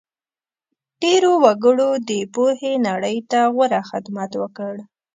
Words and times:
ډېرو 1.01 1.31
وګړو 1.43 1.89
د 2.09 2.11
پوهې 2.33 2.73
نړۍ 2.87 3.17
ته 3.31 3.39
غوره 3.53 3.81
خدمت 3.89 4.31
وکړ. 4.41 4.73